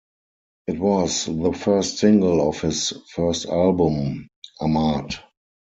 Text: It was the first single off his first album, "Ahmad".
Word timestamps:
It 0.65 0.79
was 0.79 1.25
the 1.25 1.53
first 1.53 1.99
single 1.99 2.41
off 2.41 2.61
his 2.61 2.91
first 3.13 3.45
album, 3.45 4.29
"Ahmad". 4.59 5.17